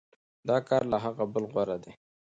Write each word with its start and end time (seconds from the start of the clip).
دا 0.49 0.57
کار 0.67 0.83
له 0.91 0.97
هغه 1.05 1.23
بل 1.33 1.43
غوره 1.51 1.77
دی. 1.83 1.91